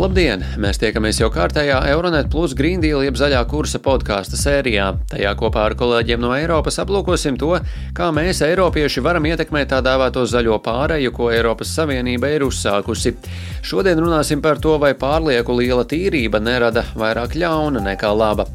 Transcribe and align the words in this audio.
Labdien! 0.00 0.40
Mēs 0.56 0.78
tiekamies 0.80 1.18
jau 1.20 1.26
kārtējā 1.28 1.76
Euronet 1.90 2.30
Plus 2.32 2.54
Green 2.56 2.80
Deal 2.80 3.02
jeb 3.04 3.18
zaļā 3.20 3.42
kursa 3.50 3.76
podkāstu 3.84 4.38
sērijā. 4.40 4.86
Tajā 5.10 5.34
kopā 5.36 5.66
ar 5.68 5.74
kolēģiem 5.76 6.22
no 6.22 6.30
Eiropas 6.32 6.80
aplūkosim 6.80 7.36
to, 7.36 7.50
kā 7.92 8.08
mēs, 8.16 8.40
Eiropieši, 8.46 9.02
varam 9.04 9.28
ietekmēt 9.28 9.68
tā 9.74 9.82
dēvēto 9.84 10.24
zaļo 10.24 10.56
pāreju, 10.64 11.12
ko 11.12 11.28
Eiropas 11.34 11.74
Savienība 11.76 12.30
ir 12.32 12.46
uzsākusi. 12.46 13.12
Šodien 13.60 14.00
runāsim 14.00 14.40
par 14.40 14.56
to, 14.64 14.78
vai 14.80 14.94
pārlieku 14.96 15.58
liela 15.58 15.84
tīrība 15.84 16.40
nerada 16.40 16.86
vairāk 16.96 17.36
ļauna 17.36 17.84
nekā 17.90 18.14
laba. 18.16 18.48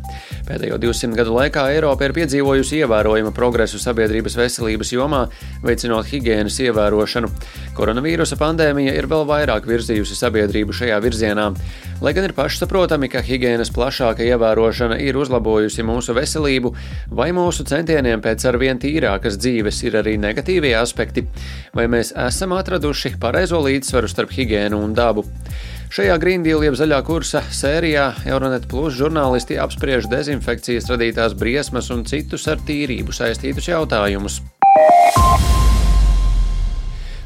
Pēdējo 0.45 0.77
200 0.77 1.17
gadu 1.17 1.33
laikā 1.33 1.63
Eiropa 1.73 2.05
ir 2.05 2.13
piedzīvojusi 2.13 2.83
ievērojumu 2.83 3.31
progresu 3.33 3.79
sabiedrības 3.81 4.35
veselības 4.37 4.91
jomā, 4.93 5.23
veicinot 5.65 6.05
higiēnas 6.11 6.59
ievērošanu. 6.67 7.31
Koronavīrusa 7.73 8.37
pandēmija 8.37 8.93
ir 8.93 9.07
vēl 9.09 9.25
vairāk 9.25 9.65
virzījusi 9.65 10.17
sabiedrību 10.19 10.75
šajā 10.77 10.99
virzienā. 11.01 11.47
Lai 12.05 12.13
gan 12.13 12.27
ir 12.27 12.35
pašsaprotami, 12.37 13.09
ka 13.09 13.23
higiēnas 13.25 13.73
plašāka 13.73 14.21
ievērošana 14.27 14.99
ir 15.01 15.17
uzlabojusi 15.17 15.85
mūsu 15.87 16.13
veselību, 16.13 16.75
vai 17.09 17.31
mūsu 17.33 17.65
centieniem 17.65 18.21
pēc 18.21 18.45
arvien 18.51 18.77
tīrākas 18.77 19.39
dzīves 19.41 19.81
ir 19.87 19.97
arī 20.03 20.19
negatīvie 20.21 20.75
aspekti, 20.77 21.25
vai 21.73 21.87
mēs 21.89 22.13
esam 22.27 22.53
atraduši 22.53 23.15
pareizo 23.17 23.63
līdzsvaru 23.65 24.13
starp 24.13 24.37
higiēnu 24.37 24.77
un 24.77 24.93
dabu. 24.93 25.25
Šajā 25.93 26.17
Deal 26.19 26.63
jeb 26.65 26.75
zaļā 26.75 26.97
kursa 27.05 27.43
sērijā 27.53 28.07
Euronet 28.25 28.65
Plus 28.71 28.95
žurnālisti 28.97 29.59
apspriež 29.61 30.09
dezinfekcijas 30.11 30.89
radītās 30.89 31.37
briesmas 31.37 31.91
un 31.93 32.05
citus 32.09 32.47
ar 32.47 32.57
tīrību 32.65 33.13
saistītus 33.13 33.69
jautājumus. 33.69 34.41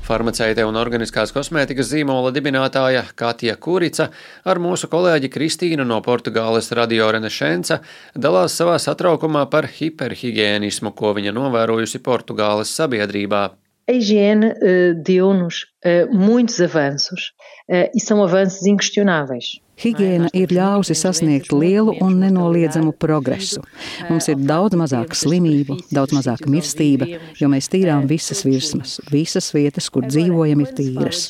Farmaceite 0.10 0.64
un 0.66 0.78
organiskās 0.82 1.30
kosmētikas 1.30 1.92
zīmola 1.92 2.32
dibinātāja 2.34 3.04
Katja 3.16 3.54
Kurica 3.62 4.08
ar 4.42 4.58
mūsu 4.58 4.90
kolēģi 4.90 5.30
Kristīnu 5.30 5.86
no 5.86 6.00
Portugāles 6.02 6.72
Radio 6.74 7.12
Renešenca 7.14 7.78
dalās 8.18 8.58
savā 8.58 8.80
satraukumā 8.82 9.46
par 9.54 9.70
hiperhigienismu, 9.70 10.96
ko 10.98 11.14
viņa 11.14 11.36
novērojusi 11.38 12.02
Portugāles 12.02 12.74
sabiedrībā. 12.74 13.44
A 13.90 13.92
higiene 13.92 14.54
uh, 14.54 14.94
deu-nos 15.02 15.64
uh, 15.82 16.06
muitos 16.14 16.62
avanços 16.62 17.32
uh, 17.68 17.90
e 17.96 18.00
são 18.00 18.22
avanços 18.22 18.68
inquestionáveis. 18.68 19.58
Higiēna 19.80 20.28
ir 20.36 20.52
ļāvusi 20.52 20.96
sasniegt 20.98 21.54
lielu 21.56 21.94
un 22.04 22.18
nenoliedzamu 22.20 22.92
progresu. 23.00 23.64
Mums 24.10 24.28
ir 24.28 24.42
daudz 24.44 24.76
mazāk 24.80 25.16
slimību, 25.16 25.78
daudz 25.96 26.14
mazāk 26.18 26.44
mirstība, 26.52 27.08
jo 27.40 27.50
mēs 27.52 27.72
tīrām 27.72 28.04
visas 28.12 28.44
virsmas, 28.44 28.98
visas 29.10 29.50
vietas, 29.56 29.88
kur 29.90 30.06
dzīvojam, 30.10 30.66
ir 30.66 30.76
tīras. 30.76 31.24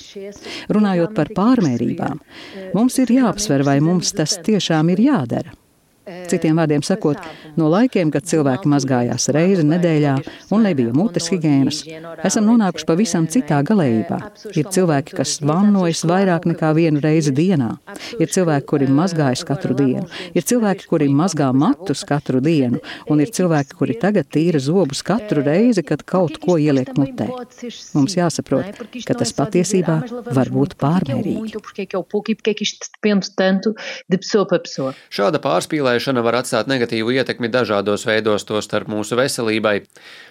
Runājot 0.74 1.14
par 1.16 1.30
pārmērībām, 1.38 2.20
mums 2.74 2.98
ir 3.06 3.14
jāapsver, 3.20 3.64
vai 3.70 3.78
mums 3.86 4.16
tas 4.18 4.40
tiešām 4.50 4.96
ir 4.96 5.06
jādara. 5.12 5.54
Citiem 6.30 6.58
vārdiem 6.60 6.84
sakot, 6.86 7.20
no 7.58 7.68
laikiem, 7.72 8.10
kad 8.14 8.26
cilvēki 8.30 8.70
mazgājās 8.72 9.30
reizi 9.36 9.66
nedēļā 9.68 10.16
un 10.56 10.66
nebija 10.66 10.94
mutes 10.96 11.30
higiēnas, 11.32 11.82
esam 12.26 12.48
nonākuši 12.50 12.88
pavisam 12.90 13.28
citā 13.30 13.60
galējībā. 13.66 14.20
Ir 14.58 14.70
cilvēki, 14.74 15.16
kas 15.20 15.38
vannojas 15.46 16.02
vairāk 16.10 16.48
nekā 16.50 16.72
vienu 16.78 17.02
reizi 17.04 17.34
dienā, 17.36 17.72
ir 18.18 18.32
cilvēki, 18.34 18.68
kuri 18.70 18.90
mazgājas 19.00 19.46
katru 19.48 19.78
dienu, 19.78 20.06
ir 20.34 20.48
cilvēki, 20.50 20.88
kuri 20.90 21.10
mazgā 21.14 21.52
matus 21.54 22.04
katru 22.10 22.42
dienu, 22.44 22.82
un 23.10 23.22
ir 23.24 23.34
cilvēki, 23.36 23.78
kuri 23.80 23.98
tagad 24.02 24.30
tīra 24.34 24.62
zobus 24.64 25.04
katru 25.06 25.46
reizi, 25.46 25.86
kad 25.86 26.04
kaut 26.10 26.40
ko 26.42 26.58
ieliek 26.62 26.94
mutē. 26.98 27.30
Mums 27.94 28.18
jāsaprot, 28.18 28.82
ka 29.06 29.18
tas 29.18 29.34
patiesībā 29.38 30.00
var 30.34 30.54
būt 30.54 30.78
pārmērīgi. 30.82 31.54
Šāda 35.14 35.40
pārspīlēšana 35.44 35.99
var 35.99 36.35
atstāt 36.41 36.69
negatīvu 36.71 37.11
ietekmi 37.19 37.49
dažādos 37.49 38.07
veidos, 38.07 38.45
to 38.45 38.61
starp 38.63 38.89
mūsu 38.89 39.17
veselībai. 39.19 39.85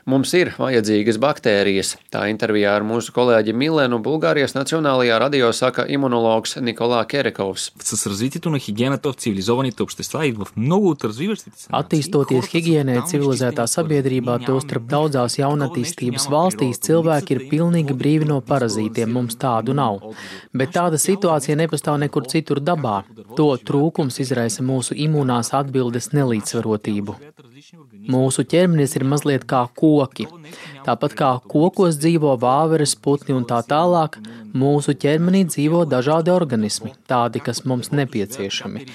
Mums 0.06 0.34
ir 0.34 0.54
vajadzīgas 0.58 1.20
baktērijas. 1.20 1.98
Tā 2.12 2.28
intervijā 2.32 2.76
ar 2.76 2.84
mūsu 2.84 3.12
kolēģi 3.16 3.54
Milenu 3.54 4.00
Bulgārijas 4.04 4.56
Nacionālajā 4.56 5.20
radio 5.20 5.52
saka 5.52 5.88
imunologs 5.88 6.58
Nikolā 6.58 7.06
Kerekovs. 7.08 7.72
С 7.80 8.08
развитието 8.08 8.50
на 8.50 8.60
хигиената 8.60 9.12
в 9.12 9.16
цивилизованите 9.16 9.84
общества 9.84 10.26
и 10.28 10.32
в 10.32 10.48
много 10.58 10.90
от 10.90 11.04
развиващите 11.04 11.60
се 11.60 11.70
Attīstoties 11.74 12.48
higiēnai 12.52 13.02
civilizētā 13.10 13.66
sabiedrībā, 13.70 14.38
tostarp 14.46 14.86
daudzās 14.92 15.38
jaunatīstības 15.40 16.28
valstīs, 16.32 16.80
cilvēki 16.84 17.36
ir 17.36 17.46
pilnīgi 17.52 17.96
brīvi 17.98 18.28
no 18.30 18.40
parazītiem. 18.46 19.12
Mums 19.14 19.38
tādu 19.42 19.76
nav. 19.78 20.02
Bet 20.54 20.74
tāda 20.78 21.00
situācija 21.02 21.58
nepastāv 21.60 21.98
nekur 22.04 22.28
citur 22.30 22.62
dabā. 22.62 23.02
To 23.38 23.50
trūkums 23.70 24.20
izraisa 24.24 24.66
mūsu 24.66 24.98
imūnās 25.06 25.54
atbildes 25.61 26.11
nelīdzsvarotību. 26.17 27.17
Mūsu 28.13 28.45
ķermenis 28.49 28.97
ir 28.99 29.05
mazliet 29.13 29.47
kā 29.51 29.65
koki. 29.81 30.29
Tāpat 30.89 31.13
kā 31.19 31.27
kokos 31.45 31.99
dzīvo 32.01 32.31
vāveres, 32.41 32.95
putni 32.97 33.35
un 33.37 33.43
tā 33.45 33.59
tālāk, 33.69 34.15
mūsu 34.57 34.95
ķermenī 34.97 35.43
dzīvo 35.45 35.83
dažādi 35.85 36.33
organismi, 36.33 36.95
tādi, 37.11 37.43
kas 37.45 37.61
mums 37.69 37.91
nepieciešami. 37.93 38.87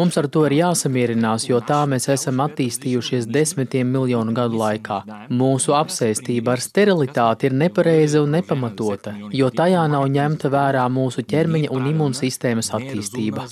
Mums 0.00 0.16
ar 0.16 0.30
to 0.32 0.46
ir 0.48 0.54
jāsamierinās, 0.62 1.44
jo 1.50 1.60
tā 1.68 1.82
mēs 1.90 2.08
esam 2.14 2.40
attīstījušies 2.46 3.28
desmitiem 3.28 3.90
miljonu 3.92 4.32
gadu 4.32 4.62
laikā. 4.62 5.02
Mūsu 5.28 5.76
apsēstība 5.76 6.54
ar 6.54 6.64
sterilitāti 6.64 7.50
ir 7.50 7.58
nepareiza 7.64 8.22
un 8.24 8.32
nepamatota, 8.38 9.12
jo 9.36 9.52
tajā 9.52 9.84
nav 9.92 10.06
ņemta 10.14 10.48
vērā 10.56 10.86
mūsu 10.88 11.26
ķermeņa 11.28 11.68
un 11.76 11.90
imūnsistēmas 11.92 12.72
attīstība. 12.78 13.44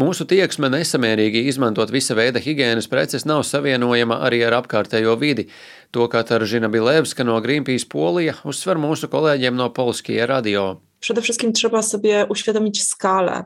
Mūsu 0.00 0.24
tieksme 0.30 0.70
nesamērīgi 0.72 1.44
izmantot 1.50 1.90
visa 1.90 2.14
veida 2.16 2.40
higiēnas 2.40 2.86
preces 2.88 3.26
nav 3.26 3.42
savienojama 3.48 4.19
arī 4.20 4.42
ar 4.46 4.60
apkārtējo 4.60 5.16
vidi. 5.20 5.48
To 5.90 6.06
Kataržina 6.08 6.68
Bilevska 6.68 7.24
no 7.24 7.40
Greenpeace 7.40 7.88
Polija 7.90 8.36
uzsver 8.44 8.78
mūsu 8.78 9.08
kolēģiem 9.10 9.56
no 9.56 9.70
Polskie 9.70 10.26
radio. 10.26 10.80
Przede 11.00 11.22
wszystkim 11.22 11.52
trzeba 11.52 11.82
sobie 11.82 12.26
uświadomić 12.28 12.82
skalę. 12.82 13.44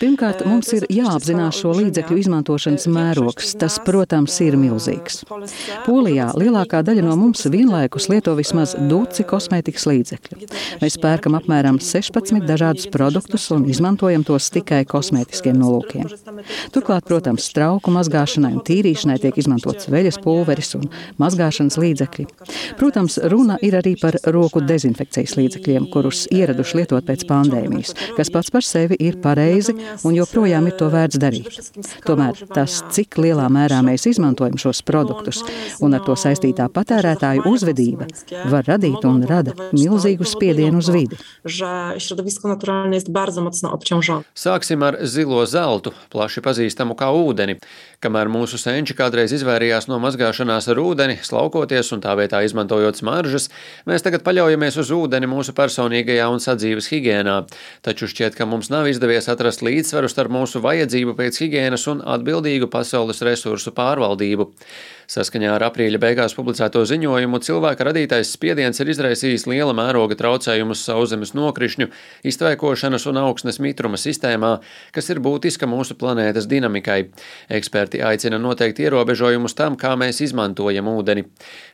Pirmkārt, 0.00 0.42
mums 0.48 0.72
ir 0.74 0.86
jāapzinās 0.90 1.60
šo 1.62 1.74
līdzekļu 1.78 2.18
izmantošanas 2.24 2.88
mērogs. 2.90 3.52
Tas, 3.60 3.78
protams, 3.86 4.34
ir 4.42 4.56
milzīgs. 4.58 5.22
Polijā 5.86 6.30
lielākā 6.38 6.82
daļa 6.86 7.04
no 7.06 7.14
mums 7.20 7.44
vienlaikus 7.52 8.08
lieto 8.10 8.34
vismaz 8.38 8.74
duci 8.90 9.26
kosmētikas 9.28 9.86
līdzekļu. 9.90 10.48
Mēs 10.82 10.98
pērkam 11.02 11.36
apmēram 11.38 11.78
16 11.82 12.42
dažādus 12.48 12.88
produktus 12.92 13.48
un 13.54 13.68
izmantojam 13.70 14.26
tos 14.26 14.50
tikai 14.54 14.82
kosmētiskiem 14.88 15.58
nolūkiem. 15.62 16.10
Turklāt, 16.74 17.06
protams, 17.06 17.48
trauku 17.54 17.94
mazgāšanai 17.94 18.52
un 18.56 18.64
tīrīšanai 18.66 19.20
tiek 19.22 19.38
izmantots 19.38 19.90
veļas 19.92 20.18
pulveris 20.24 20.74
un 20.78 20.88
mazgāšanas 21.22 21.78
līdzekļi. 21.78 22.26
Protams, 22.80 23.18
runa 23.30 23.58
ir 23.62 23.76
arī 23.78 23.94
par 24.00 24.18
roku 24.34 24.62
dezinfekcijas 24.64 25.36
līdzekļiem, 25.38 25.88
kurus 25.92 26.24
ieraduši 26.34 26.80
lietot 26.80 27.06
pēc 27.06 27.26
pandēmijas, 27.28 27.91
kas 28.16 28.30
pats 28.32 28.52
par 28.54 28.66
sevi 28.66 28.98
ir 29.00 29.18
pareizi 29.22 29.74
un 30.06 30.16
joprojām 30.16 30.68
ir 30.70 30.76
to 30.78 30.88
vērts 30.92 31.20
darīt. 31.22 31.60
Tomēr 32.06 32.38
tas, 32.54 32.80
cik 32.94 33.18
lielā 33.22 33.48
mērā 33.52 33.80
mēs 33.86 34.06
izmantojam 34.10 34.58
šos 34.60 34.82
produktus 34.86 35.42
un 35.82 35.96
ar 35.96 36.04
to 36.06 36.16
saistītā 36.18 36.68
patērētāju 36.72 37.46
uzvedība, 37.50 38.08
var 38.52 38.66
radīt 38.68 39.06
un 39.08 39.22
rada 39.28 39.54
milzīgu 39.72 40.26
spiedienu 40.28 40.82
uz 40.82 40.90
vidi. 40.92 41.18
Sāksim 44.38 44.84
ar 44.86 44.98
zilo 45.06 45.42
zeltu, 45.48 45.92
plaši 46.12 46.42
pazīstamu 46.44 46.96
kā 46.98 47.10
ūdeni. 47.14 47.58
Kamēr 48.02 48.30
mūsu 48.32 48.58
senči 48.58 48.96
kādreiz 48.98 49.32
izvairījās 49.36 49.86
no 49.90 49.98
mazgāšanās 50.02 50.66
ar 50.72 50.80
ūdeni, 50.82 51.18
slaukoties 51.22 51.92
un 51.94 52.02
tā 52.02 52.16
vietā 52.18 52.40
izmantojot 52.42 52.98
smaržas, 52.98 53.48
mēs 53.86 54.02
tagad 54.02 54.24
paļaujamies 54.26 54.78
uz 54.82 54.90
ūdeni 54.96 55.30
mūsu 55.30 55.54
personīgajā 55.54 56.26
un 56.32 56.42
sadzīves 56.42 56.90
higiēnā. 56.92 57.36
Taču 57.82 58.06
šķiet, 58.06 58.36
ka 58.38 58.46
mums 58.46 58.68
nav 58.70 58.86
izdevies 58.86 59.26
atrast 59.32 59.64
līdzsvaru 59.66 60.06
starp 60.10 60.30
mūsu 60.30 60.60
vajadzību 60.62 61.16
pēc 61.18 61.40
higiēnas 61.42 61.88
un 61.90 62.04
atbildīgu 62.14 62.68
pasaules 62.70 63.24
resursu 63.26 63.72
pārvaldību. 63.74 64.46
Saskaņā 65.12 65.50
ar 65.52 65.66
aprīļa 65.66 65.98
beigās 66.00 66.32
publicēto 66.32 66.80
ziņojumu 66.88 67.36
cilvēka 67.44 67.84
radītais 67.84 68.30
spiediens 68.32 68.78
ir 68.80 68.88
izraisījis 68.94 69.42
liela 69.50 69.74
mēroga 69.76 70.16
traucējumus 70.16 70.86
sauszemes 70.86 71.34
nokrišņu, 71.36 71.90
iztvēkošanas 72.30 73.04
un 73.10 73.20
augsnes 73.20 73.58
mitruma 73.60 74.00
sistēmā, 74.00 74.54
kas 74.96 75.12
ir 75.12 75.20
būtiska 75.20 75.68
mūsu 75.68 75.98
planētas 76.00 76.46
dinamikai. 76.48 77.10
Eksperti 77.52 78.00
aicina 78.08 78.38
noteikt 78.40 78.80
ierobežojumus 78.80 79.56
tam, 79.58 79.76
kā 79.76 79.90
mēs 80.00 80.22
izmantojam 80.24 80.88
ūdeni. 80.94 81.26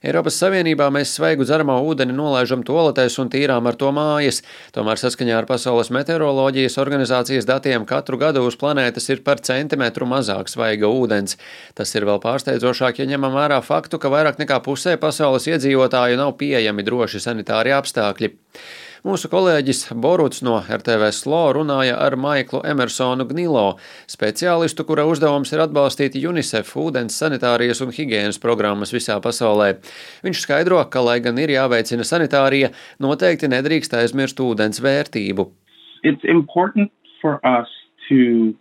Eiropas 0.03 0.41
Savienībā 0.43 0.91
mēs 0.95 1.15
svaigu 1.15 1.47
dzeramo 1.47 1.79
ūdeni 1.87 2.19
nolaižam 2.19 2.67
toaletēs 2.67 3.21
un 3.23 3.31
tīrām 3.31 3.71
ar 3.71 3.79
to 3.79 3.93
mājas, 3.95 4.43
tomēr 4.75 4.99
saskaņā 4.99 5.39
ar 5.39 5.47
Pasaules 5.47 5.93
meteoroloģijas 5.95 6.81
organizācijas 6.83 7.47
datiem 7.47 7.87
katru 7.87 8.19
gadu 8.19 8.43
uz 8.51 8.59
planētas 8.59 9.07
ir 9.15 9.23
par 9.23 9.39
centimetru 9.47 10.11
mazāk 10.11 10.51
svaiga 10.51 10.91
ūdens. 10.91 11.39
Tas 11.79 11.95
ir 11.95 12.11
vēl 12.11 12.19
pārsteidzošāk, 12.27 12.99
ja 12.99 13.11
ņemam 13.15 13.28
ņemam 13.29 13.37
vērā 13.37 13.61
faktu, 13.63 13.99
ka 14.01 14.09
vairāk 14.09 14.39
nekā 14.41 14.61
pusē 14.65 14.97
pasaules 14.97 15.47
iedzīvotāju 15.49 16.17
nav 16.17 16.37
pieejami 16.41 16.83
droši 16.83 17.21
sanitāri 17.21 17.73
apstākļi. 17.77 18.33
Mūsu 19.05 19.29
kolēģis 19.31 19.93
Boruts 19.95 20.43
no 20.43 20.59
RTV 20.59 21.13
Slo 21.13 21.53
runāja 21.55 21.99
ar 22.03 22.17
Maiklu 22.17 22.65
Emersonu 22.67 23.29
Gnilo, 23.29 23.79
speciālistu, 24.11 24.85
kura 24.85 25.05
uzdevums 25.07 25.53
ir 25.53 25.63
atbalstīt 25.63 26.17
UNICEF 26.19 26.73
ūdens 26.75 27.15
sanitārijas 27.15 27.81
un 27.85 27.93
higienas 27.95 28.41
programmas 28.43 28.93
visā 28.93 29.21
pasaulē. 29.23 29.77
Viņš 30.25 30.43
skaidro, 30.43 30.81
ka, 30.91 31.05
lai 31.05 31.21
gan 31.21 31.39
ir 31.39 31.53
jāveicina 31.55 32.03
sanitārija, 32.03 32.73
noteikti 32.99 33.53
nedrīkst 33.53 33.95
aizmirst 34.01 34.41
ūdens 34.41 34.83
vērtību. 34.83 35.47
It's 36.03 36.25
important 36.25 36.91
for 37.21 37.39
us 37.45 37.71
to 38.09 38.57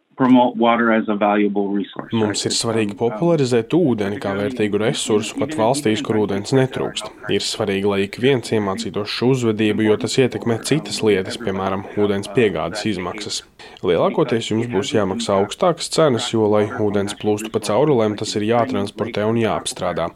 Mums 2.18 2.46
ir 2.48 2.54
svarīgi 2.56 2.96
popularizēt 2.98 3.74
ūdeni 3.78 4.18
kā 4.22 4.34
vērtīgu 4.38 4.80
resursu 4.82 5.38
pat 5.38 5.54
valstīs, 5.60 6.02
kur 6.06 6.18
ūdens 6.24 6.56
netrūkst. 6.58 7.12
Ir 7.34 7.44
svarīgi, 7.46 7.86
lai 7.92 8.00
ik 8.08 8.18
viens 8.24 8.50
iemācītos 8.56 9.12
šo 9.14 9.32
uzvedību, 9.36 9.86
jo 9.86 9.98
tas 10.02 10.18
ietekmē 10.18 10.58
citas 10.68 11.04
lietas, 11.06 11.38
piemēram, 11.42 11.86
ūdens 12.02 12.32
piegādes 12.34 12.86
izmaksas. 12.90 13.44
Lielākoties 13.86 14.50
jums 14.52 14.70
būs 14.72 14.94
jāmaksā 14.96 15.38
augstākas 15.42 15.92
cenas, 15.94 16.32
jo, 16.34 16.48
lai 16.50 16.66
ūdens 16.66 17.18
plūstu 17.20 17.52
pa 17.54 17.62
caurulēm, 17.68 18.18
tas 18.18 18.34
ir 18.40 18.48
jātransportē 18.48 19.26
un 19.30 19.38
jāapstrādā. 19.42 20.10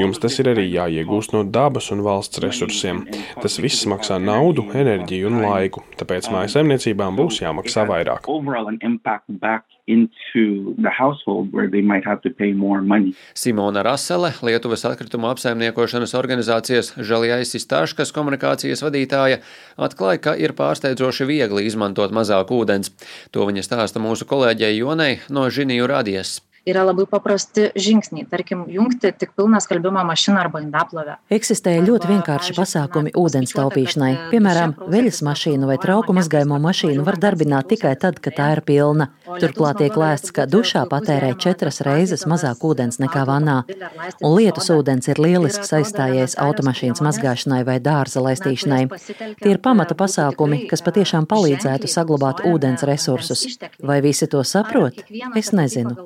Jums 0.00 0.22
tas 0.22 0.38
ir 0.42 0.50
arī 0.54 0.66
jāiegūst 0.72 1.34
no 1.36 1.44
dabas 1.46 1.92
un 1.94 2.02
valsts 2.06 2.42
resursiem. 2.42 3.04
Tas 3.42 3.60
viss 3.62 3.86
maksā 3.90 4.18
naudu, 4.22 4.66
enerģiju 4.74 5.30
un 5.30 5.40
laiku, 5.44 5.84
tāpēc 6.00 6.30
mājasemniecībām 6.34 7.18
būs 7.18 7.42
jāmaksā 7.44 7.86
vairāk 7.90 8.30
back 9.44 9.64
into 9.86 10.74
the 10.84 10.90
household 10.90 11.52
where 11.52 11.68
they 11.68 11.82
might 11.82 12.04
have 12.10 12.20
to 12.22 12.30
pay 12.30 12.52
more 12.52 12.80
money. 12.80 13.12
Simona 13.34 13.82
Rasele, 13.84 14.30
Lietuvas 14.42 14.84
atkritumu 14.88 15.28
apsaimniekošanas 15.32 16.16
organizācijas 16.16 16.94
Žalijais 16.96 17.52
Istāškas 17.58 18.14
komunikācijas 18.16 18.84
vadītāja, 18.86 19.42
atklāja, 19.76 20.22
ka 20.26 20.36
ir 20.40 20.56
pārsteidzoši 20.56 21.28
viegli 21.28 21.66
izmantot 21.68 22.16
mazāk 22.16 22.54
ūdens. 22.56 22.94
To 23.36 23.44
viņa 23.50 23.66
stāsta 23.68 24.00
mūsu 24.00 24.28
kolēģei 24.30 24.78
Jonei 24.78 25.20
no 25.28 25.46
Žiniju 25.52 25.92
radies 25.92 26.38
yra 26.66 26.84
labai 26.86 27.04
paprasti 27.08 27.68
žingsniai, 27.76 28.26
tarkim, 28.30 28.64
jungti 28.72 29.12
tik 29.18 29.34
pilną 29.36 29.60
skalbimo 29.60 30.04
mašiną 30.08 30.40
arba 30.40 30.62
indaplovę. 30.64 31.16
Eksistē 31.34 31.76
ļoti 31.84 32.08
vienkārši 32.08 32.54
pasākumi 32.56 33.12
ūdens 33.20 33.52
taupīšanai. 33.56 34.12
Piemēram, 34.32 34.74
veļas 34.90 35.20
mašīnu 35.26 35.68
vai 35.68 35.76
trauku 35.82 36.14
mazgājumu 36.16 36.58
mašīnu 36.64 37.04
var 37.04 37.18
darbināt 37.20 37.68
tikai 37.72 37.94
tad, 38.00 38.20
kad 38.24 38.36
tā 38.38 38.50
ir 38.56 38.62
pilna. 38.66 39.10
Turklāt 39.42 39.82
tiek 39.82 39.96
lēsts, 40.00 40.32
ka 40.34 40.46
dušā 40.48 40.86
patērē 40.90 41.34
četras 41.40 41.82
reizes 41.84 42.24
mazāk 42.30 42.64
ūdens 42.64 43.00
nekā 43.02 43.26
vannā. 43.28 43.60
Un 44.22 44.36
lietus 44.38 44.70
ūdens 44.72 45.10
ir 45.12 45.20
lielisks 45.20 45.72
aizstājies 45.76 46.38
automašīnas 46.40 47.04
mazgāšanai 47.04 47.60
vai 47.68 47.76
dārza 47.84 48.24
laistīšanai. 48.24 48.82
Tie 49.42 49.52
ir 49.52 49.60
pamata 49.64 49.96
pasākumi, 49.98 50.64
kas 50.70 50.84
patiešām 50.86 51.28
palīdzētu 51.28 51.90
saglabāt 51.90 52.44
ūdens 52.48 52.86
resursus. 52.88 53.44
Vai 53.84 54.00
visi 54.04 54.30
to 54.30 54.40
saprot? 54.48 55.04
Es 55.36 55.52
nezinu. 55.52 55.96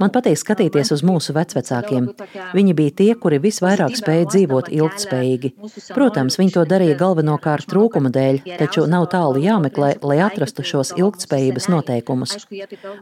Man 0.00 0.12
patīk 0.14 0.38
skatīties 0.38 0.92
uz 0.94 1.02
mūsu 1.06 1.34
vecvecākiem. 1.36 2.08
Viņi 2.56 2.74
bija 2.78 2.94
tie, 3.00 3.08
kuri 3.18 3.40
visvairāk 3.42 3.96
spēja 3.98 4.28
dzīvot 4.30 4.70
ilgtspējīgi. 4.76 5.52
Protams, 5.96 6.38
viņi 6.40 6.54
to 6.54 6.64
darīja 6.68 6.98
galvenokārt 7.00 7.68
trūkuma 7.70 8.12
dēļ, 8.14 8.42
taču 8.60 8.86
nav 8.90 9.08
tālu 9.14 9.42
jāmeklē, 9.42 9.96
lai 10.06 10.18
atrastu 10.26 10.64
šos 10.66 10.92
ilgtspējības 10.98 11.68
noteikumus. 11.72 12.36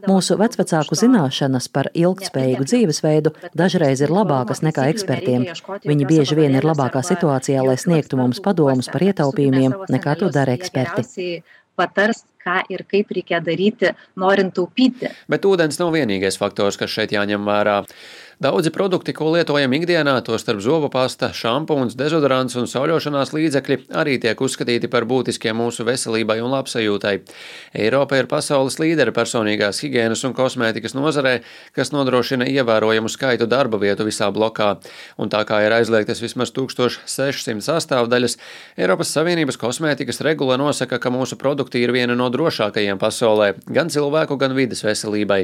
Mūsu 0.07 0.39
vecvecāku 0.39 0.97
zināšanas 0.99 1.69
par 1.73 1.91
ilgtspējīgu 1.93 2.67
dzīvesveidu 2.71 3.35
dažreiz 3.57 4.01
ir 4.05 4.13
labākas 4.13 4.63
nekā 4.65 4.89
ekspertiem. 4.93 5.49
Viņi 5.85 6.09
bieži 6.09 6.39
vien 6.39 6.57
ir 6.57 6.67
labākā 6.67 7.03
situācijā, 7.05 7.63
lai 7.65 7.77
sniegtu 7.81 8.19
mums 8.19 8.41
padomus 8.43 8.91
par 8.91 9.05
ietaupījumiem, 9.09 9.77
nekā 9.93 10.17
to 10.23 10.33
dara 10.33 10.57
eksperti 10.57 11.41
patars, 11.79 12.25
ką 12.43 12.61
ir 12.73 12.85
kaip 12.89 13.11
reikia 13.15 13.41
daryti, 13.43 13.93
norint 14.19 14.53
taupyti. 14.55 15.11
Bet 15.31 15.47
ūdens 15.47 15.79
nav 15.81 15.93
vienīgais 15.95 16.39
faktors, 16.39 16.79
kas 16.79 16.93
šeit 16.93 17.15
jāņem 17.15 17.47
vērā. 17.47 17.81
Daudzi 18.39 18.71
produkti, 18.71 19.11
ko 19.11 19.33
lietojam 19.33 19.73
ikdienā, 19.75 20.13
tostarp 20.23 20.61
zobu 20.63 20.87
pasta, 20.87 21.27
šampūns, 21.35 21.97
dezodorants 21.99 22.53
un 22.55 22.69
sauļošanās 22.71 23.33
līdzekļi, 23.35 23.75
arī 23.99 24.13
tiek 24.23 24.39
uzskatīti 24.39 24.87
par 24.87 25.03
būtiskiem 25.09 25.57
mūsu 25.59 25.83
veselībai 25.83 26.37
un 26.39 26.53
labsajūtai. 26.55 27.11
Eiropa 27.75 28.15
ir 28.15 28.29
pasaules 28.31 28.79
līdere 28.79 29.11
personīgās 29.11 29.81
higienas 29.83 30.23
un 30.23 30.31
kosmētikas 30.37 30.95
nozarē, 30.95 31.33
kas 31.75 31.91
nodrošina 31.91 32.47
ievērojamu 32.47 33.11
skaitu 33.11 33.43
darba 33.43 33.81
vietu 33.81 34.07
visā 34.07 34.31
blokā. 34.31 34.69
Un 35.19 35.27
tā 35.27 35.43
kā 35.43 35.59
ir 35.65 35.75
aizliegtas 35.75 36.23
vismaz 36.23 36.55
1600 36.55 37.59
sastāvdaļas, 37.67 38.37
Eiropas 38.79 39.11
Savienības 39.17 39.59
kosmētikas 39.59 40.23
regula 40.23 40.55
nosaka, 40.55 40.95
ka 40.95 41.11
mūsu 41.11 41.35
produkti 41.35 41.83
ir 41.83 41.91
viena 41.91 42.15
no 42.15 42.31
drošākajiem 42.31 43.03
pasaulē, 43.03 43.51
gan 43.67 43.91
cilvēku, 43.91 44.39
gan 44.39 44.55
vidas 44.55 44.87
veselībai. 44.87 45.41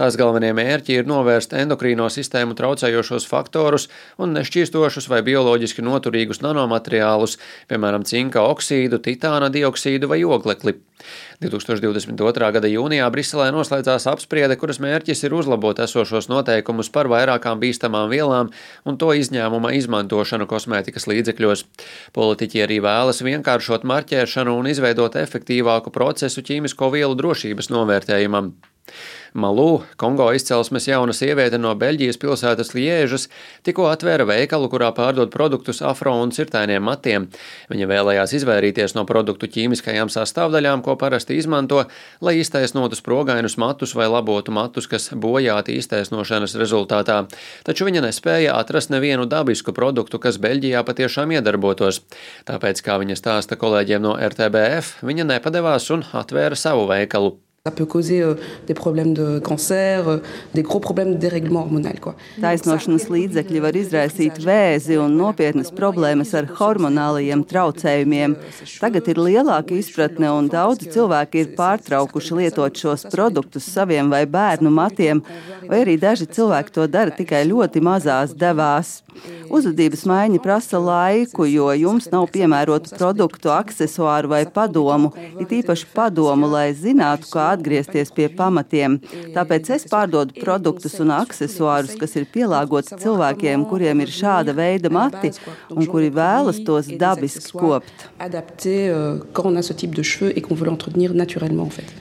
Tās 0.00 0.16
galvenie 0.16 0.56
mērķi 0.56 1.02
ir 1.02 1.12
novērst 1.12 1.52
endokrīnos 1.60 2.21
sistēmu 2.22 2.56
traucējošos 2.56 3.26
faktorus 3.28 3.88
un 4.22 4.32
nešķīstošus 4.38 5.10
vai 5.12 5.20
bioloģiski 5.26 5.84
noturīgus 5.84 6.40
nanomateriālus, 6.44 7.36
piemēram, 7.68 8.06
cinka 8.08 8.46
oksīdu, 8.48 9.02
titāna 9.02 9.50
dioksīdu 9.52 10.08
vai 10.08 10.22
oglekli. 10.24 10.78
2022. 11.42 12.48
gada 12.54 12.70
jūnijā 12.70 13.08
Briselē 13.10 13.48
noslēdzās 13.54 14.06
apspriede, 14.10 14.54
kuras 14.60 14.78
mērķis 14.82 15.24
ir 15.26 15.34
uzlabot 15.34 15.80
esošos 15.82 16.28
noteikumus 16.30 16.92
par 16.94 17.10
vairākām 17.10 17.58
bīstamām 17.62 18.06
vielām 18.12 18.52
un 18.86 18.98
to 19.00 19.10
izņēmuma 19.18 19.74
izmantošanu 19.80 20.46
kosmētikas 20.50 21.08
līdzekļos. 21.10 21.66
Politiķi 22.14 22.62
arī 22.66 22.78
vēlas 22.84 23.24
vienkāršot 23.26 23.86
marķēšanu 23.88 24.54
un 24.60 24.70
izveidot 24.70 25.18
efektīvāku 25.18 25.90
procesu 25.94 26.46
ķīmisko 26.46 26.92
vielu 26.94 27.18
drošības 27.18 27.72
novērtējumam. 27.74 28.54
Malū, 29.32 29.80
Kongo 29.96 30.26
izcelsmes 30.36 30.84
jauna 30.90 31.14
sieviete 31.16 31.56
no 31.56 31.70
Beļģijas 31.80 32.18
pilsētas 32.20 32.74
Liežas, 32.76 33.30
tikko 33.64 33.86
atvēra 33.88 34.26
veikalu, 34.28 34.68
kurā 34.68 34.90
pārdod 34.92 35.30
produktus 35.32 35.80
afro 35.80 36.12
un 36.20 36.34
cirtainiem 36.36 36.84
matiem. 36.84 37.30
Viņa 37.72 37.86
vēlējās 37.88 38.34
izvairīties 38.36 38.92
no 38.92 39.06
produktu 39.08 39.48
ķīmiskajām 39.54 40.10
sastāvdaļām, 40.12 40.82
ko 40.84 40.98
parasti 41.00 41.38
izmanto, 41.40 41.86
lai 42.20 42.34
iztaisnotu 42.42 42.98
sprogainus 42.98 43.56
matus 43.56 43.94
vai 43.96 44.10
labotu 44.12 44.52
matus, 44.52 44.84
kas 44.90 45.08
bojāti 45.16 45.78
iztaisnošanas 45.80 46.58
rezultātā. 46.60 47.22
Taču 47.64 47.88
viņa 47.88 48.02
nespēja 48.04 48.58
atrast 48.58 48.92
nevienu 48.92 49.24
dabisku 49.24 49.72
produktu, 49.72 50.20
kas 50.20 50.36
Beļģijā 50.44 50.84
patiešām 50.84 51.32
iedarbotos. 51.38 52.02
Tāpēc, 52.50 52.84
kā 52.84 52.98
viņa 53.00 53.16
stāsta 53.16 53.56
kolēģiem 53.56 54.04
no 54.04 54.12
RTBF, 54.28 55.00
viņa 55.00 55.30
nepadevās 55.32 55.88
un 55.96 56.04
atvēra 56.20 56.60
savu 56.66 56.84
veikalu. 56.92 57.38
Ça 57.64 57.70
peut 57.70 57.86
causer 57.86 58.20
euh, 58.22 58.34
des 58.66 58.74
problèmes 58.74 59.14
de 59.14 59.38
cancer, 59.38 60.08
euh, 60.08 60.18
des 60.52 60.62
gros 60.62 60.80
problèmes 60.80 61.12
de 61.12 61.16
dérèglement 61.16 61.60
hormonal. 61.62 62.00
Quoi. 62.02 62.16
Taisnošanas 62.42 63.04
līdzekļi 63.06 63.60
var 63.62 63.76
izraisīt 63.78 64.40
vēzi 64.42 64.96
un 64.98 65.14
nopietnas 65.14 65.70
problēmas 65.70 66.34
ar 66.34 66.48
hormonālajiem 66.58 67.44
traucējumiem. 67.46 68.34
Tagad 68.82 69.10
ir 69.12 69.20
lielāka 69.22 69.78
izpratne 69.78 70.32
un 70.34 70.48
daudzi 70.50 70.90
cilvēki 70.90 71.44
ir 71.44 71.52
pārtraukuši 71.60 72.40
lietot 72.40 72.82
šos 72.82 73.06
produktus 73.14 73.70
saviem 73.70 74.10
vai 74.10 74.24
bērnu 74.26 74.74
matiem, 74.74 75.22
vai 75.70 75.84
arī 75.84 75.94
daži 76.02 76.26
cilvēki 76.34 76.74
to 76.74 76.88
dara 76.90 77.14
tikai 77.14 77.44
ļoti 77.46 77.78
mazās 77.78 78.34
devās. 78.34 79.04
Uzvedības 79.52 80.02
maiņa 80.08 80.42
prasa 80.42 80.80
laiku, 80.82 81.46
jo 81.46 81.70
jums 81.76 82.10
nav 82.10 82.26
piemērotu 82.32 82.96
produktu, 82.96 83.52
aksesuāru 83.54 84.30
vai 84.32 84.42
padomu, 84.50 85.12
it 85.38 85.52
īpaši 85.52 85.90
padomu, 85.94 86.48
lai 86.50 86.70
zinātu, 86.74 87.28
kā 87.30 87.51
atgriezties 87.52 88.12
pie 88.14 88.28
pamatiem. 88.36 88.98
Tāpēc 89.34 89.70
es 89.76 89.86
pārdodu 89.90 90.36
produktus 90.40 90.98
un 91.02 91.12
aksesuārus, 91.14 91.96
kas 92.00 92.16
ir 92.20 92.28
pielāgoti 92.32 92.98
cilvēkiem, 93.02 93.66
kuriem 93.70 94.04
ir 94.04 94.12
šāda 94.12 94.54
veida 94.56 94.92
mati 94.92 95.32
un 95.72 95.88
kuri 95.90 96.10
vēlas 96.14 96.62
tos 96.66 96.90
dabiski 97.00 97.54
kopt. 97.58 98.06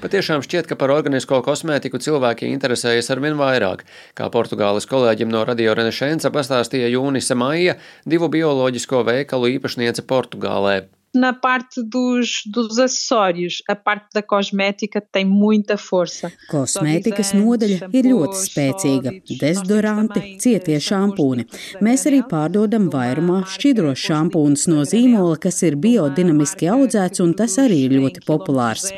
Patiešām 0.04 0.46
šķiet, 0.46 0.70
ka 0.70 0.78
par 0.80 0.94
organisko 0.94 1.42
kosmētiku 1.46 2.02
cilvēki 2.02 2.52
interesējas 2.52 3.12
arvien 3.14 3.38
vairāk. 3.40 3.86
Kā 4.18 4.30
Portugāles 4.34 4.88
kolēģim 4.90 5.32
no 5.34 5.44
Radio 5.48 5.76
Renešenca 5.78 6.34
pastāstīja 6.34 6.92
Jūnisa 6.94 7.38
Maija, 7.40 7.78
divu 8.06 8.32
bioloģisko 8.32 9.06
veikalu 9.08 9.56
īpašniece 9.58 10.08
Portugālē. 10.08 10.82
Na 11.14 11.34
parte 11.34 11.84
dos, 11.84 12.44
dos 12.46 12.80
acessórios, 12.80 13.62
a 13.68 13.76
parte 13.76 14.08
da 14.14 14.22
cosmética 14.22 15.02
tem 15.02 15.26
muita 15.26 15.78
força. 15.78 16.32
Kosmētikas 16.50 17.34
nodaļa 17.36 17.90
ir 17.92 18.10
ļoti 18.12 18.40
spēcīga. 18.40 19.14
Dezodoranti, 19.42 20.38
cietie 20.42 20.80
šampūni. 20.80 21.48
Mēs 21.84 22.08
arī 22.10 22.22
pārdodam 22.32 22.90
vairumā 22.94 23.42
šķidros 23.52 24.00
šampūnus 24.08 24.68
no 24.72 24.86
zīmola, 24.88 25.38
kas 25.42 25.62
ir 25.68 25.78
biodinamiski 25.82 26.72
audzēts, 26.72 27.24
un 27.24 27.36
tas 27.38 27.58
arī 27.62 27.86
ir 27.88 27.98
ļoti 28.00 28.26
populārs. 28.28 28.90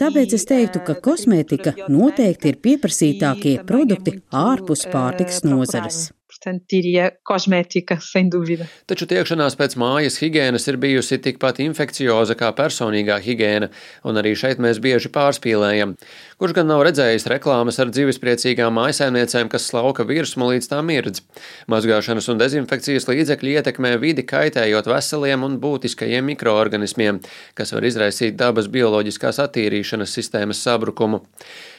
Tāpēc 0.00 0.36
es 0.38 0.48
teiktu, 0.48 0.84
ka 0.86 0.98
kosmētika 1.00 1.76
noteikti 1.88 2.52
ir 2.52 2.60
pieprasītākie 2.64 3.60
produkti 3.68 4.18
ārpus 4.30 4.84
pārtikas 4.92 5.44
nozares. 5.48 6.10
Portanto, 6.42 6.64
diria 6.68 7.12
cosmética, 7.22 8.00
sem 8.02 8.26
dúvida. 8.26 8.66
Taču 8.90 9.06
tiekšanās 9.06 9.54
pēc 9.54 9.76
mājas 9.78 10.16
higiēnas 10.18 10.64
ir 10.72 10.78
bijusi 10.82 11.20
tikpat 11.22 11.60
infekcioza 11.62 12.34
kā 12.34 12.48
personīgā 12.58 13.20
higiēna, 13.22 13.68
un 14.02 14.18
arī 14.18 14.32
šeit 14.34 14.58
mēs 14.58 14.80
bieži 14.82 15.12
pārspīlējam. 15.14 15.94
Kurš 16.42 16.56
gan 16.56 16.66
nav 16.66 16.82
redzējis 16.88 17.28
reklāmas 17.30 17.78
ar 17.78 17.94
dzīvespriecīgām 17.94 18.74
mājsaimniecēm, 18.74 19.52
kas 19.54 19.68
slauka 19.70 20.02
virsmu 20.08 20.50
līdz 20.50 20.72
tā 20.72 20.82
mirdz? 20.82 21.22
Mazgāšanas 21.70 22.26
un 22.34 22.42
dezinfekcijas 22.42 23.06
līdzekļi 23.06 23.58
ietekmē 23.60 23.94
vidi, 24.02 24.26
kaitējot 24.26 24.90
veseliem 24.90 25.46
un 25.46 25.60
būtiskajiem 25.62 26.26
mikroorganismiem, 26.34 27.22
kas 27.54 27.70
var 27.76 27.86
izraisīt 27.86 28.34
dabas 28.34 28.66
bioloģiskās 28.66 29.38
attīrīšanas 29.46 30.18
sistēmas 30.18 30.66
sabrukumu. 30.66 31.22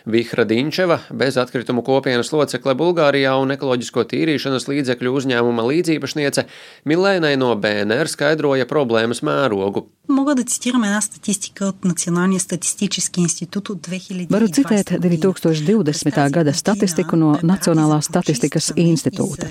Vihra 0.05 0.43
Dinčeva, 0.43 1.00
bez 1.10 1.38
atkritumu 1.39 1.79
kopienas 1.86 2.33
locekle 2.36 2.75
Bulgārijā 2.75 3.38
un 3.39 3.55
ekoloģisko 3.55 4.03
tīrīšanas 4.12 4.67
līdzekļu 4.67 5.13
uzņēmuma 5.19 5.63
līdzīpašniece, 5.69 6.43
Milēnai 6.91 7.38
no 7.39 7.53
BNR 7.55 8.12
skaidroja 8.12 8.67
problēmas 8.67 9.24
mērogu. 9.24 9.86
Varu 14.33 14.50
citēt 14.57 14.91
2020. 15.00 16.24
gada 16.36 16.53
statistiku 16.53 17.15
no 17.15 17.38
Nacionālās 17.39 18.12
statistikas 18.12 18.74
institūta. 18.75 19.48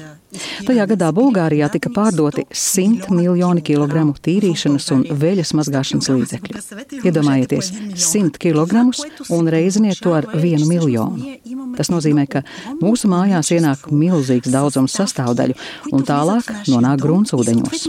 Tajā 0.64 0.84
gadā 0.88 1.10
Bulgārijā 1.12 1.66
tika 1.72 1.90
pārdoti 1.92 2.46
100 2.56 3.12
miljoni 3.12 3.64
kilogramu 3.64 4.14
tīrīšanas 4.16 4.86
un 4.94 5.02
veļas 5.22 5.52
mazgāšanas 5.58 6.08
līdzekļu. 6.12 6.62
Iedomājieties, 7.04 7.68
100 7.96 8.40
kilogramus 8.40 9.02
un 9.32 9.50
reiziniet 9.52 10.00
to 10.04 10.14
ar 10.16 10.28
1 10.44 10.66
miljonu. 10.68 11.36
Tas 11.76 11.90
nozīmē, 11.92 12.26
ka 12.30 12.42
mūsu 12.80 13.08
mājās 13.10 13.52
ienāk 13.56 13.88
milzīgs 13.90 14.52
daudzums 14.52 14.96
sastāvdaļu 14.98 15.56
un 15.92 16.04
tālāk 16.08 16.50
nonāk 16.68 17.00
gruntsūdeņos. 17.04 17.86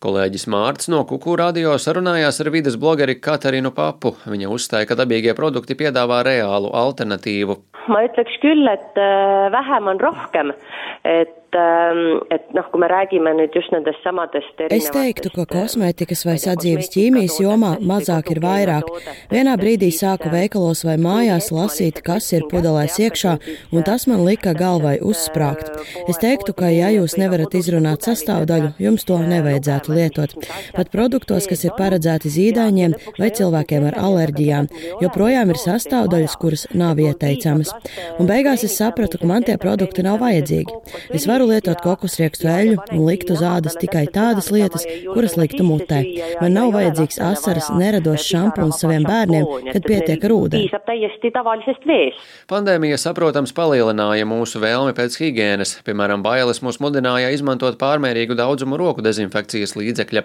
Kolēģis 0.00 0.46
Mārts 0.48 0.88
no 0.88 1.02
Kuku 1.04 1.34
radio 1.36 1.74
sarunājās 1.76 2.40
ar 2.40 2.48
vidas 2.54 2.78
blogeri 2.80 3.18
Katarinu 3.20 3.72
Papu. 3.76 4.14
Viņa 4.32 4.48
uzstāja, 4.48 4.88
ka 4.88 4.96
dabīgie 4.96 5.34
produkti 5.36 5.76
piedāvā 5.76 6.22
reālu 6.24 6.72
alternatīvu. 6.72 7.58
ma 7.90 8.04
ütleks 8.06 8.36
küll, 8.40 8.68
et 8.70 8.96
vähem 9.52 9.90
on 9.92 10.00
rohkem, 10.00 10.52
et 11.04 11.39
et 11.56 12.52
noh, 12.54 12.66
kui 12.70 12.80
me 12.80 12.88
räägime 12.90 13.32
nüüd 13.34 13.54
just 13.54 13.72
nendest 13.74 14.02
samadest 14.04 14.60
Es 14.70 14.86
teiktu, 14.94 15.30
ka 15.34 15.46
kosmētikas 15.50 16.22
vai 16.26 16.36
sadzīves 16.38 16.90
ķīmijas 16.94 17.38
jomā 17.42 17.72
mazāk 17.82 18.30
ir 18.34 18.40
vairāk. 18.44 18.86
Vienā 19.32 19.56
brīdī 19.60 19.90
sāku 19.94 20.30
veikalos 20.32 20.84
vai 20.86 20.96
mājās 21.00 21.50
lasīt, 21.54 22.02
kas 22.06 22.30
ir 22.36 22.46
pudelēs 22.50 22.98
iekšā, 23.02 23.36
un 23.72 23.86
tas 23.86 24.06
man 24.10 24.22
lika 24.26 24.54
galvai 24.54 24.98
uzsprāgt. 25.02 25.72
Es 26.06 26.20
teiktu, 26.22 26.54
ka 26.54 26.70
ja 26.70 26.92
jūs 26.94 27.16
nevarat 27.20 27.54
izrunāt 27.58 28.06
sastāvdaļu, 28.06 28.72
jums 28.78 29.06
to 29.08 29.18
nevajadzētu 29.18 29.96
lietot. 29.96 30.36
Pat 30.76 30.92
produktos, 30.94 31.48
kas 31.50 31.64
ir 31.66 31.74
paredzēti 31.78 32.30
zīdaiņiem 32.36 32.96
vai 33.18 33.32
cilvēkiem 33.34 33.88
ar 33.90 33.98
alerģijām, 33.98 34.70
joprojām 35.02 35.50
ir 35.50 35.62
sastāvdaļas, 35.64 36.38
kuras 36.40 36.66
nav 36.74 37.00
ieteicamas. 37.02 37.74
Un 38.18 38.30
beigās 38.30 38.64
es 38.66 38.76
sapratu, 38.78 39.18
ka 39.18 39.26
man 39.26 39.46
tie 39.46 39.58
produkti 39.60 40.04
nav 40.06 40.20
vajadzīgi. 40.22 40.78
Es 41.16 41.26
varu 41.30 41.39
lietot 41.48 41.80
kokosriekstu 41.84 42.48
eļļu 42.50 42.76
un 42.96 43.04
likt 43.06 43.30
uz 43.32 43.42
ādas 43.46 43.76
tikai 43.80 44.06
tādas 44.12 44.50
lietas, 44.54 44.84
kuras 45.08 45.36
liktu 45.40 45.64
mutē. 45.66 46.00
Man 46.40 46.56
nav 46.56 46.72
vajadzīgs 46.74 47.20
asaras 47.30 47.70
neradošs 47.76 48.26
šampūns 48.32 48.80
saviem 48.82 49.06
bērniem, 49.08 49.46
kad 49.72 49.86
pietiek 49.86 50.24
ar 50.28 50.34
ūdeni. 50.36 50.68
Pandēmija, 52.50 52.98
saprotams, 53.00 53.52
palielināja 53.56 54.26
mūsu 54.28 54.60
vēlmi 54.62 54.94
pēc 54.96 55.16
higiēnas. 55.20 55.76
Piemēram, 55.86 56.24
bailes 56.26 56.62
mūs 56.64 56.80
mudināja 56.82 57.30
izmantot 57.34 57.78
pārmērīgu 57.80 58.36
daudzumu 58.38 58.78
roku 58.80 59.04
dezinfekcijas 59.04 59.76
līdzekļa. 59.78 60.24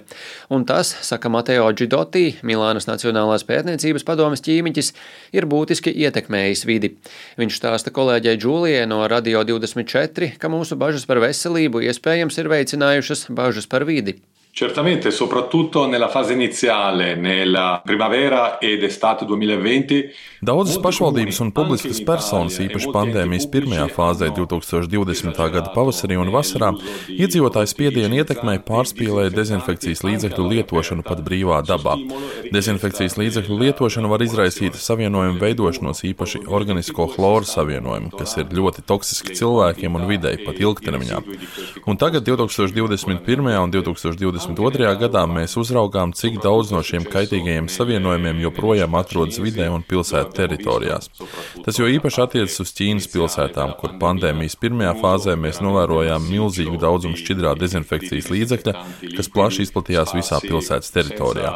Un 0.56 0.66
tas, 0.68 0.92
saka 1.06 1.32
Mateo 1.32 1.68
Gidoti, 1.78 2.36
Milānas 2.46 2.90
Nacionālās 2.90 3.46
pētniecības 3.48 4.06
padomes 4.08 4.44
ķīmiķis, 4.46 4.92
ir 5.36 5.48
būtiski 5.50 5.94
ietekmējis 6.06 6.66
vidi. 6.70 6.94
Viņš 7.40 7.60
stāsta 7.60 7.94
kolēģei 7.96 8.38
Džūlijai 8.40 8.86
no 8.90 9.02
Radio 9.12 9.44
24, 9.48 10.36
ka 10.42 10.52
mūsu 10.52 10.78
bažas 10.80 11.05
par 11.10 11.22
veselību 11.24 11.84
iespējams 11.88 12.40
ir 12.42 12.50
veicinājušas 12.52 13.28
bažas 13.38 13.70
par 13.72 13.86
vidi. 13.88 14.18
Certamente, 14.58 15.12
soprattutto 15.12 15.86
nella 15.86 16.08
fase 16.08 16.32
iniziale, 16.32 17.16
nella 17.16 17.82
primavera 17.84 18.58
ed 18.58 18.84
estate 18.84 19.26
2020. 19.26 20.14
Daudzas 20.40 20.78
pašvaldības 20.80 21.42
un 21.44 21.50
publiskas 21.52 22.00
personas, 22.08 22.56
īpaši 22.64 22.88
pandēmijas 22.96 23.50
pirmajā 23.52 23.90
fāzē, 23.92 24.30
2020. 24.32 25.36
gada 25.52 25.74
pavasarī 25.76 26.16
un 26.16 26.32
vasarā, 26.32 26.70
iedzīvotāju 27.12 27.68
spiedienu 27.68 28.22
ietekmē 28.22 28.62
pārspīlēja 28.64 29.34
dezinfekcijas 29.36 30.06
līdzekļu 30.08 30.48
lietošanu 30.54 31.04
pat 31.04 31.20
brīvā 31.28 31.60
dabā. 31.68 31.98
Dezinfekcijas 32.56 33.20
līdzekļu 33.20 33.60
lietošana 33.60 34.08
var 34.08 34.24
izraisīt 34.24 34.80
savienojumu 34.80 35.36
veidošanos, 35.44 36.06
īpaši 36.14 36.46
organisko 36.48 37.10
chloru 37.12 37.44
savienojumu, 37.44 38.14
kas 38.16 38.38
ir 38.40 38.56
ļoti 38.56 38.88
toksiski 38.88 39.36
cilvēkiem 39.36 40.00
un 40.00 40.08
videi 40.08 40.40
pat 40.48 40.64
ilgtermiņā. 40.64 41.22
Un 41.92 42.00
tagad, 42.00 42.24
2021. 42.24 43.52
un 43.60 43.76
2022. 44.54 45.00
gadā, 45.02 45.24
mēs 45.30 45.56
uzraugām, 45.58 46.14
cik 46.14 46.38
daudz 46.44 46.72
no 46.74 46.82
šiem 46.86 47.06
kaitīgajiem 47.10 47.70
savienojumiem 47.72 48.44
joprojām 48.44 48.98
atrodas 49.00 49.40
vidē 49.42 49.68
un 49.74 49.84
pilsētu 49.88 50.36
teritorijās. 50.38 51.10
Tas 51.66 51.80
jo 51.80 51.90
īpaši 51.90 52.22
attiecas 52.25 52.60
uz 52.62 52.74
Ķīnas 52.78 53.10
pilsētām, 53.14 53.75
kur 53.80 53.96
pandēmijas 54.02 54.58
pirmajā 54.62 54.96
fāzē 55.02 55.38
mēs 55.40 55.62
novērojām 55.66 56.28
milzīgu 56.30 56.78
daudzumu 56.82 57.18
šķidrā 57.20 57.56
dezinfekcijas 57.60 58.30
līdzekļa, 58.34 58.75
kas 59.16 59.32
plaši 59.34 59.66
izplatījās 59.66 60.14
visā 60.18 60.42
pilsētas 60.46 60.94
teritorijā 60.94 61.56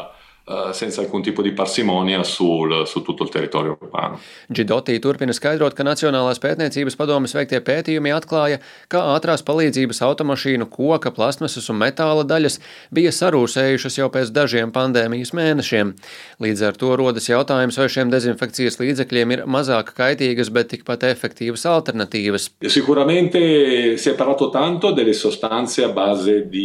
senza 0.74 1.02
alcun 1.02 1.22
tipo 1.22 1.42
di 1.42 1.52
parsimonia 1.52 2.24
sul, 2.24 2.88
su 2.88 3.02
tutto 3.02 3.24
il 3.24 3.30
territorio 3.30 3.78
urbano. 3.80 4.20
Gidoti 4.48 4.98
turpina 5.00 5.34
skaidrot, 5.34 5.76
ka 5.78 5.84
Nacionālās 5.86 6.42
pētniecības 6.42 6.98
padomes 6.98 7.36
veiktie 7.38 7.60
pētījumi 7.62 8.14
atklāja, 8.16 8.58
ka 8.90 9.04
ātrās 9.14 9.44
palīdzības 9.46 10.02
automašīnu 10.08 10.66
koka, 10.74 11.12
plasmasas 11.14 11.70
un 11.70 11.78
metāla 11.82 12.26
daļas 12.26 12.58
bija 12.90 13.12
sarūsējušas 13.14 14.00
jau 14.02 14.10
pēc 14.14 14.32
dažiem 14.34 14.74
pandēmijas 14.74 15.34
mēnešiem. 15.38 15.94
Līdz 16.42 16.66
ar 16.66 16.80
to 16.82 16.96
rodas 16.98 17.30
jautājums, 17.30 17.78
vai 17.78 17.90
šiem 17.94 18.10
dezinfekcijas 18.14 18.80
līdzekļiem 18.82 19.36
ir 19.36 19.46
mazāk 19.46 19.94
kaitīgas, 19.98 20.50
bet 20.50 20.74
tikpat 20.74 21.06
efektīvas 21.12 21.68
alternatīvas. 21.70 22.50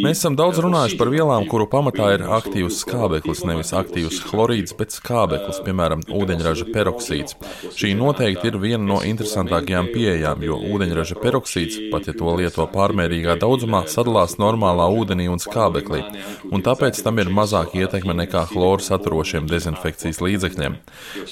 Mēs 0.04 0.16
esam 0.16 0.40
daudz 0.40 0.62
runājuši 0.64 0.98
par 1.00 1.12
vielām, 1.12 1.44
kuru 1.50 1.68
pamatā 1.68 2.14
ir 2.16 2.24
aktīvs 2.40 2.80
skābeklis, 2.86 3.44
nevis 3.44 3.73
aktīvs 3.78 4.20
chlorīds, 4.28 4.74
bet 4.78 4.94
skābeklis, 4.94 5.60
piemēram, 5.66 6.04
ūdeņraža 6.14 6.68
peroksīds. 6.74 7.36
Šī 7.74 7.94
noteikti 7.98 8.50
ir 8.50 8.58
viena 8.62 8.82
no 8.84 9.00
interesantākajām 9.06 9.90
pieejām, 9.94 10.44
jo 10.46 10.58
ūdeņraža 10.74 11.18
peroksīds, 11.22 11.78
pat 11.92 12.08
ja 12.08 12.14
to 12.16 12.34
lieto 12.38 12.66
pārmērīgā 12.70 13.36
daudzumā, 13.42 13.84
sadalās 13.90 14.36
normālā 14.40 14.86
ūdenī 14.94 15.28
un 15.32 15.42
skābeklī, 15.42 16.02
un 16.50 16.64
tāpēc 16.64 17.00
tam 17.04 17.20
ir 17.22 17.32
mazāka 17.34 17.80
ietekme 17.82 18.16
nekā 18.24 18.46
chloru 18.52 18.84
saturošiem 18.84 19.48
dezinfekcijas 19.50 20.20
līdzekļiem. 20.24 20.78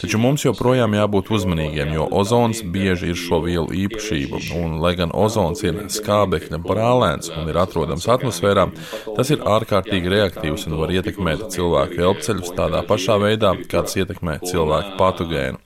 Taču 0.00 0.20
mums 0.22 0.46
joprojām 0.46 0.96
jābūt 0.99 1.32
uzmanīgiem, 1.37 1.94
jo 1.96 2.08
ozons 2.22 2.62
bieži 2.75 3.12
ir 3.12 3.18
šo 3.18 3.42
vielu 3.46 3.68
īpašība, 3.84 4.42
un 4.58 4.78
lai 4.82 4.94
gan 4.99 5.12
ozons 5.14 5.62
ir 5.66 5.84
skābekļa 5.92 6.61
brālēns 6.62 7.30
un 7.37 7.50
ir 7.52 7.58
atrodams 7.62 8.08
atmosfērā, 8.11 8.68
tas 9.16 9.32
ir 9.34 9.44
ārkārtīgi 9.46 10.12
reaktīvs 10.12 10.66
un 10.68 10.78
var 10.80 10.92
ietekmēt 10.94 11.46
cilvēku 11.54 12.00
elpceļu 12.08 12.31
dvēseļus 12.32 12.56
tādā 12.56 12.82
pašā 12.86 13.18
veidā, 13.20 13.52
kā 13.68 13.82
tas 13.84 13.96
ietekmē 13.96 14.38
cilvēku 14.44 14.96
patogēnu. 14.98 15.58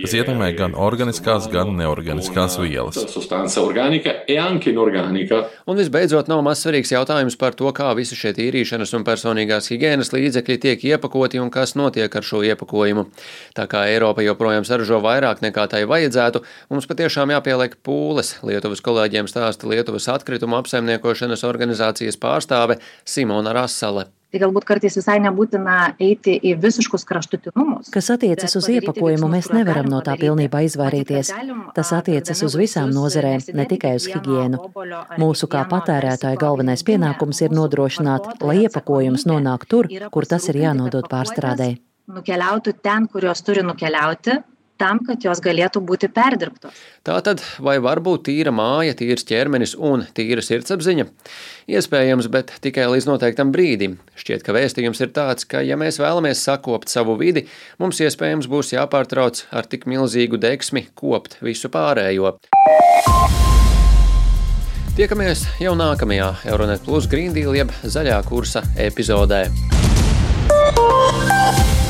Tas 0.00 0.14
ietekmē 0.14 0.50
gan 0.56 0.74
organiskās, 0.74 1.48
gan 1.50 1.72
neorganiskās 1.78 2.58
vielas. 2.60 3.00
Un 5.66 5.80
visbeidzot, 5.80 6.28
nav 6.28 6.42
maz 6.44 6.64
svarīgs 6.64 6.92
jautājums 6.92 7.38
par 7.40 7.56
to, 7.56 7.70
kā 7.72 7.92
visi 7.96 8.18
šie 8.18 8.34
tīrīšanas 8.36 8.94
un 8.96 9.06
personīgās 9.06 9.70
higiēnas 9.72 10.12
līdzekļi 10.12 10.58
tiek 10.60 10.84
iepakoti 10.92 11.40
un 11.40 11.50
kas 11.50 11.74
notiek 11.78 12.14
ar 12.14 12.26
šo 12.26 12.42
iepakojumu. 12.44 13.06
Tā 13.56 13.66
kā 13.70 13.86
Eiropa 13.90 14.24
joprojām 14.24 14.66
saražo 14.68 15.00
vairāk 15.04 15.44
nekā 15.44 15.66
tai 15.70 15.84
vajadzētu, 15.88 16.44
mums 16.70 16.88
patiešām 16.90 17.32
jāpieliek 17.36 17.80
pūles. 17.86 18.36
Lietuvas 18.46 18.84
kolēģiem 18.84 19.30
stāsta 19.30 19.68
Lietuvas 19.70 20.08
atkrituma 20.12 20.60
apsaimniekošanas 20.60 21.46
organizācijas 21.48 22.20
pārstāve 22.20 22.80
Simona 23.04 23.54
Rasale. 23.56 24.10
Tai 24.30 24.38
galbūt 24.38 24.66
kartais 24.68 24.94
visai 24.94 25.16
nebūtina 25.24 25.76
eiti 25.98 26.36
į 26.46 26.52
visiškus 26.62 27.02
kraštutinumus. 27.08 27.88
Kas 27.90 28.12
attiecas 28.14 28.54
uz 28.60 28.68
iepakojumu, 28.70 29.26
mēs 29.32 29.48
nevaram 29.50 29.88
no 29.90 29.98
tā 30.06 30.14
pilnībā 30.20 30.60
izvairīties. 30.68 31.32
Tas 31.74 31.90
attiecas 31.96 32.44
uz 32.46 32.54
visām 32.60 32.92
nozerēm, 32.94 33.42
ne 33.58 33.66
tikai 33.72 33.96
uz 33.98 34.06
higiēnu. 34.12 34.62
Mūsu 35.18 35.50
kā 35.50 35.64
patērētāja 35.72 36.38
galvenais 36.38 36.86
pienākums 36.86 37.42
ir 37.42 37.56
nodrošināt, 37.58 38.30
lai 38.46 38.60
iepakojums 38.68 39.26
nonāk 39.26 39.66
tur, 39.66 39.90
kur 40.14 40.30
tas 40.30 40.46
ir 40.52 40.62
jānodod 40.62 41.10
pārstrādē. 41.10 41.72
Nukeliautų 42.10 42.78
ten, 42.86 43.10
kur 43.10 43.26
jos 43.26 43.42
turi 43.46 43.66
nukeliauti, 43.66 44.38
tam, 44.80 45.02
kad 45.06 45.22
jos 45.24 45.42
galėtų 45.44 45.82
būti 45.86 46.08
perdirbtos. 46.12 46.76
Tātad, 47.06 47.42
vai 47.62 47.76
var 47.84 48.00
būt 48.04 48.26
tīra 48.28 48.52
māja, 48.54 48.96
tīrs 48.96 49.26
ķermenis 49.28 49.76
un 49.76 50.06
tīra 50.16 50.44
sirdsapziņa? 50.44 51.06
Iespējams, 51.70 52.30
bet 52.32 52.54
tikai 52.64 52.88
līdz 52.90 53.08
noteiktam 53.10 53.52
brīdim. 53.54 53.98
Šķiet, 54.18 54.44
ka 54.46 54.56
vēstījums 54.56 55.02
ir 55.04 55.12
tāds, 55.16 55.46
ka, 55.48 55.62
ja 55.64 55.78
mēs 55.80 56.00
vēlamies 56.02 56.42
sakopt 56.46 56.92
savu 56.92 57.18
vidi, 57.20 57.46
mums 57.80 58.00
iespējams 58.02 58.50
būs 58.50 58.74
jāpārtrauc 58.74 59.44
ar 59.52 59.68
tik 59.70 59.86
milzīgu 59.90 60.40
deksmi 60.40 60.88
kopt 60.98 61.38
visu 61.44 61.72
pārējo. 61.72 62.38
Tiekamies 65.00 65.46
jau 65.62 65.76
nākamajā 65.78 66.32
Euronet 66.50 66.82
Plus 66.84 67.06
Green 67.08 67.32
Deal 67.36 67.54
jeb 67.56 67.72
zaļā 67.86 68.20
kursa 68.26 68.66
epizodē. 68.76 69.46